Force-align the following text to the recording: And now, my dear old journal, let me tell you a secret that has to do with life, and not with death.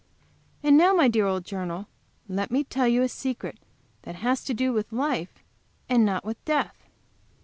And 0.63 0.77
now, 0.77 0.95
my 0.95 1.07
dear 1.07 1.27
old 1.27 1.45
journal, 1.45 1.87
let 2.27 2.49
me 2.49 2.63
tell 2.63 2.87
you 2.87 3.03
a 3.03 3.07
secret 3.07 3.59
that 4.01 4.15
has 4.15 4.43
to 4.45 4.53
do 4.55 4.73
with 4.73 4.91
life, 4.91 5.43
and 5.87 6.03
not 6.03 6.25
with 6.25 6.43
death. 6.43 6.75